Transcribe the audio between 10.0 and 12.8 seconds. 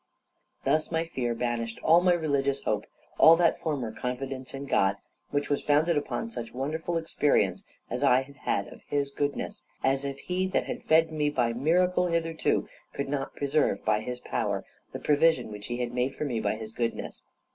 if He that had fed me by miracle hitherto